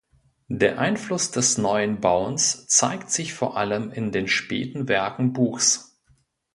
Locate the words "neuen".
1.59-2.01